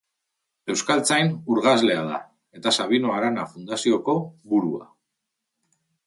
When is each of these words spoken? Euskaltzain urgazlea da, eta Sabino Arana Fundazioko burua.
Euskaltzain 0.73 1.27
urgazlea 1.55 2.05
da, 2.07 2.17
eta 2.59 2.73
Sabino 2.77 3.11
Arana 3.17 3.43
Fundazioko 3.51 4.15
burua. 4.55 4.87